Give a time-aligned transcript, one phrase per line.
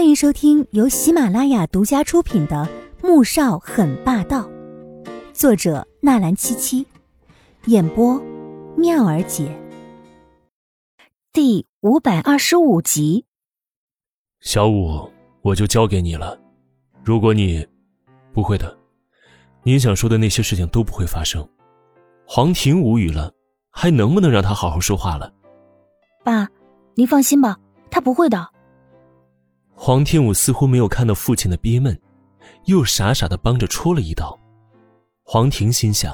[0.00, 2.66] 欢迎收听由喜马拉雅独家出品的
[3.06, 4.48] 《穆少很霸道》，
[5.34, 6.86] 作者纳兰七七，
[7.66, 8.18] 演播
[8.78, 9.54] 妙儿姐。
[11.34, 13.26] 第五百二十五集。
[14.40, 15.06] 小五，
[15.42, 16.40] 我就交给你了。
[17.04, 17.68] 如果你
[18.32, 18.74] 不会的，
[19.64, 21.46] 你想说的那些事情都不会发生。
[22.24, 23.30] 黄婷无语了，
[23.70, 25.30] 还能不能让他好好说话了？
[26.24, 26.48] 爸，
[26.94, 27.58] 您放心吧，
[27.90, 28.48] 他不会的。
[29.82, 31.98] 黄天武似乎没有看到父亲的憋闷，
[32.66, 34.38] 又傻傻的帮着戳了一刀。
[35.22, 36.12] 黄婷心想：“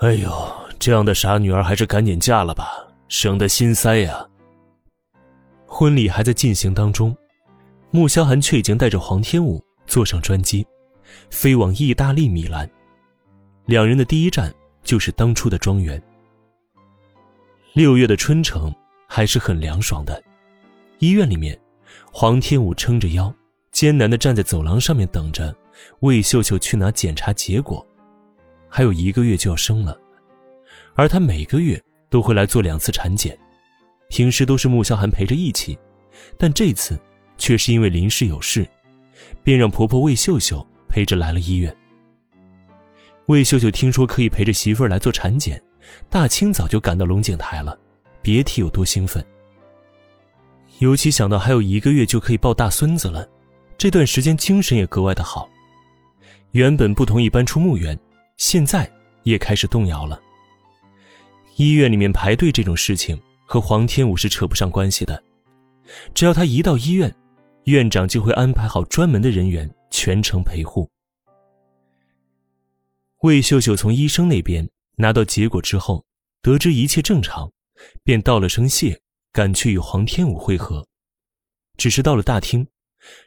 [0.00, 0.32] 哎呦，
[0.78, 2.66] 这样的傻女儿还是赶紧嫁了吧，
[3.06, 4.26] 省得心塞呀。”
[5.68, 7.14] 婚礼还在进行当中，
[7.90, 10.66] 穆萧寒却已经带着黄天武坐上专机，
[11.28, 12.66] 飞往意大利米兰。
[13.66, 14.50] 两人的第一站
[14.82, 16.02] 就是当初的庄园。
[17.74, 18.74] 六月的春城
[19.06, 20.24] 还是很凉爽的，
[20.98, 21.60] 医院里面。
[22.20, 23.32] 黄天武撑着腰，
[23.70, 25.54] 艰难的站在走廊上面等着
[26.00, 27.86] 魏秀秀去拿检查结果。
[28.68, 29.96] 还有一个月就要生了，
[30.96, 33.38] 而她每个月都会来做两次产检，
[34.08, 35.78] 平时都是穆萧寒陪着一起，
[36.36, 36.98] 但这次
[37.36, 38.66] 却是因为临时有事，
[39.44, 41.72] 便让婆婆魏秀秀陪着来了医院。
[43.26, 45.62] 魏秀秀听说可以陪着媳妇儿来做产检，
[46.10, 47.78] 大清早就赶到龙井台了，
[48.20, 49.24] 别提有多兴奋。
[50.78, 53.28] 尤其想到还有一个月就可以抱大孙子了，
[53.76, 55.48] 这段时间精神也格外的好。
[56.52, 57.98] 原本不同意搬出墓园，
[58.36, 58.90] 现在
[59.24, 60.20] 也开始动摇了。
[61.56, 65.20] 医院里面排队这种事情和黄天武是扯不上关系的，
[66.14, 67.12] 只要他一到医院，
[67.64, 70.88] 院长就会安排好专门的人员全程陪护。
[73.22, 76.04] 魏秀秀从医生那边拿到结果之后，
[76.40, 77.50] 得知一切正常，
[78.04, 78.96] 便道了声谢。
[79.32, 80.86] 赶去与黄天武会合，
[81.76, 82.66] 只是到了大厅，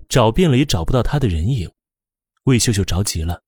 [0.10, 1.70] 找遍了也找不到他的人影。
[2.46, 3.42] 魏秀秀着急了，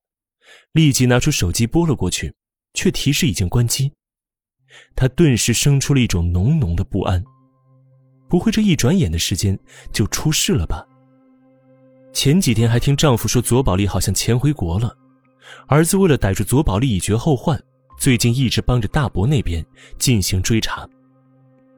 [0.72, 2.34] 立即拿出手机拨了过去，
[2.74, 3.92] 却提示已经关机。
[4.96, 7.24] 她顿时生出了一种浓浓的不安，
[8.30, 9.58] 不会这一转眼的时间
[9.92, 10.88] 就出事了吧？
[12.14, 14.96] 前几天还听丈夫说左宝莉好像潜回国了，
[15.68, 17.62] 儿子为了逮住左宝莉以绝后患，
[18.00, 19.66] 最近一直帮着大伯那边
[19.98, 20.88] 进行追查。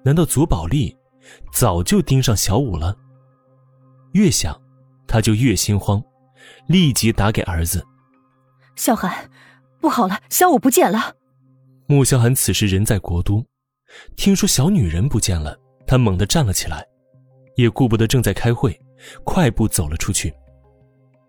[0.06, 0.96] 难道左宝莉
[1.52, 2.96] 早就盯上小五了？
[4.14, 4.56] 越想，
[5.08, 6.02] 他就越心慌，
[6.68, 7.84] 立即打给儿子
[8.78, 9.28] ：“萧寒，
[9.82, 11.16] 不好了，小五不见了。”
[11.90, 13.44] 穆萧寒此时人在国都，
[14.16, 15.58] 听说小女人不见了，
[15.88, 16.86] 他猛地站了起来，
[17.56, 18.80] 也顾不得正在开会，
[19.24, 20.32] 快步走了出去。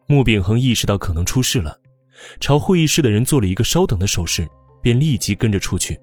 [0.07, 1.81] 穆秉恒意识到可能出事了，
[2.41, 4.47] 朝会议室的人做了一个稍等的手势，
[4.83, 5.99] 便立即跟着出去。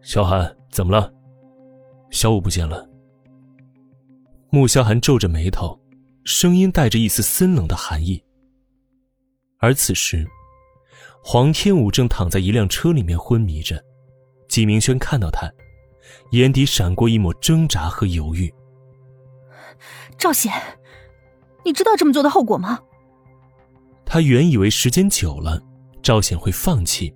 [0.00, 1.12] 萧寒，怎么了？
[2.10, 2.88] 小五不见了。
[4.50, 5.78] 穆萧寒皱着眉头，
[6.24, 8.22] 声音带着一丝森冷的寒意。
[9.58, 10.26] 而此时，
[11.22, 13.82] 黄天武正躺在一辆车里面昏迷着。
[14.48, 15.48] 纪明轩看到他，
[16.32, 18.52] 眼底闪过一抹挣扎和犹豫。
[20.18, 20.52] 赵显，
[21.64, 22.80] 你知道这么做的后果吗？
[24.04, 25.62] 他原以为时间久了，
[26.02, 27.14] 赵显会放弃，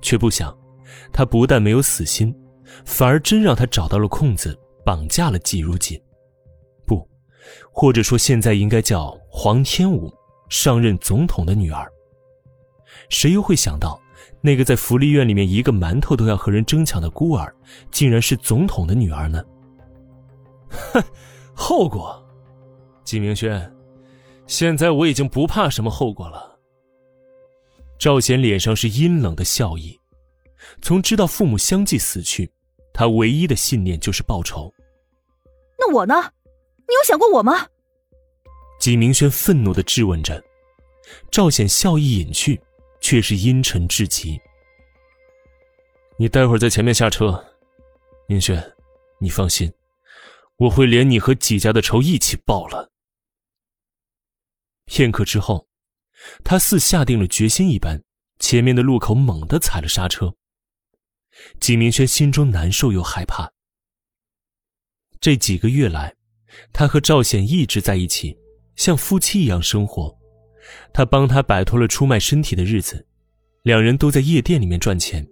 [0.00, 0.56] 却不想，
[1.12, 2.32] 他不但没有死心。
[2.84, 6.00] 反而真让他找到了空子，绑架了季如锦，
[6.86, 7.08] 不，
[7.72, 10.12] 或者说现在应该叫黄天武
[10.48, 11.90] 上任总统的女儿。
[13.08, 14.00] 谁又会想到，
[14.40, 17.54] 那个在福利院里面一个馒头都要和人争抢的孤儿，
[17.90, 19.44] 竟然是总统的女儿呢？
[20.92, 21.02] 哼，
[21.54, 22.22] 后果，
[23.04, 23.72] 季明轩，
[24.46, 26.58] 现在我已经不怕什么后果了。
[27.98, 29.98] 赵显脸上是阴冷的笑意，
[30.80, 32.50] 从知道父母相继死去。
[33.00, 34.70] 他唯一的信念就是报仇。
[35.78, 36.14] 那我呢？
[36.86, 37.66] 你有想过我吗？
[38.78, 40.44] 纪明轩愤怒的质问着。
[41.30, 42.60] 赵显笑意隐去，
[43.00, 44.38] 却是阴沉至极。
[46.18, 47.42] 你待会儿在前面下车。
[48.26, 48.62] 明轩，
[49.18, 49.72] 你放心，
[50.58, 52.90] 我会连你和纪家的仇一起报了。
[54.84, 55.66] 片刻之后，
[56.44, 58.02] 他似下定了决心一般，
[58.40, 60.34] 前面的路口猛地踩了刹车。
[61.60, 63.50] 纪明轩心中难受又害怕。
[65.20, 66.14] 这几个月来，
[66.72, 68.36] 他和赵显一直在一起，
[68.76, 70.16] 像夫妻一样生活。
[70.92, 73.06] 他帮他摆脱了出卖身体的日子，
[73.62, 75.26] 两人都在夜店里面赚钱。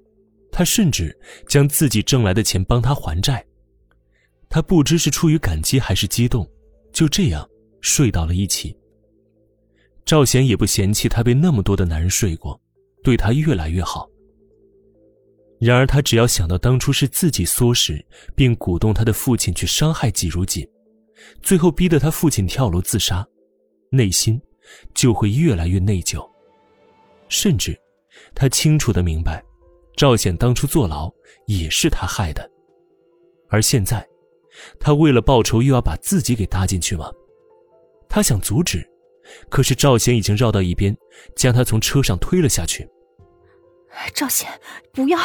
[0.50, 1.16] 他甚至
[1.46, 3.44] 将自己挣来的钱帮他还债。
[4.48, 6.48] 他不知是出于感激还是激动，
[6.92, 7.48] 就这样
[7.80, 8.76] 睡到了一起。
[10.04, 12.58] 赵显也不嫌弃他被那么多的男人睡过，
[13.02, 14.08] 对他越来越好。
[15.60, 18.04] 然而，他只要想到当初是自己唆使
[18.36, 20.66] 并鼓动他的父亲去伤害季如锦，
[21.42, 23.26] 最后逼得他父亲跳楼自杀，
[23.90, 24.40] 内心
[24.94, 26.24] 就会越来越内疚。
[27.28, 27.76] 甚至，
[28.34, 29.42] 他清楚的明白，
[29.96, 31.12] 赵显当初坐牢
[31.46, 32.48] 也是他害的。
[33.48, 34.06] 而现在，
[34.78, 37.10] 他为了报仇又要把自己给搭进去吗？
[38.08, 38.88] 他想阻止，
[39.48, 40.96] 可是赵显已经绕到一边，
[41.34, 42.88] 将他从车上推了下去。
[44.14, 44.60] 赵显，
[44.92, 45.18] 不要！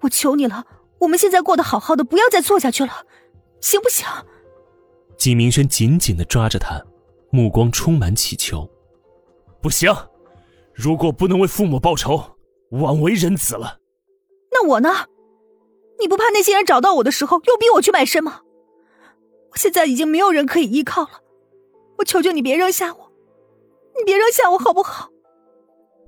[0.00, 0.64] 我求你了，
[1.00, 3.06] 我们现在过得好好的，不要再错下去了，
[3.60, 4.06] 行不行？
[5.16, 6.82] 纪明轩紧紧的抓着他，
[7.30, 8.68] 目光充满乞求。
[9.60, 9.94] 不行，
[10.72, 12.22] 如果不能为父母报仇，
[12.70, 13.78] 枉为人子了。
[14.50, 15.06] 那我呢？
[15.98, 18.40] 你不怕那些人找到我的时候又逼我去卖身吗？
[19.50, 21.20] 我现在已经没有人可以依靠了，
[21.98, 23.12] 我求求你别扔下我，
[23.98, 25.10] 你别扔下我好不好？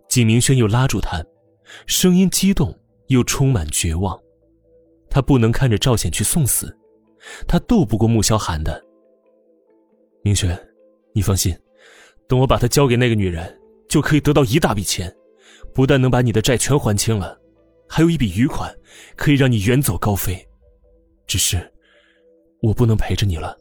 [0.08, 1.22] 纪明轩又拉住他，
[1.86, 2.76] 声音激动
[3.08, 4.18] 又充满绝望。
[5.10, 6.74] 他不能看着赵显去送死，
[7.46, 8.82] 他斗不过穆萧寒的。
[10.22, 10.58] 明轩，
[11.12, 11.54] 你放心，
[12.26, 15.14] 等我把他交给那个女人，就可以得到一大笔钱，
[15.74, 17.38] 不但能把你的债全还清了。
[17.88, 18.74] 还有一笔余款，
[19.16, 20.48] 可以让你远走高飞。
[21.26, 21.70] 只是，
[22.62, 23.56] 我不能陪着你了。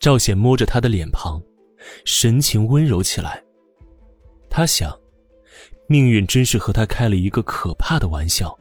[0.00, 1.40] 赵显摸着他的脸庞，
[2.04, 3.42] 神情温柔起来。
[4.50, 4.92] 他想，
[5.86, 8.58] 命运真是和他开了一个可怕的玩笑。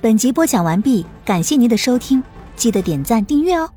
[0.00, 2.22] 本集播讲完毕，感谢您的收听，
[2.54, 3.70] 记得点赞订阅哦。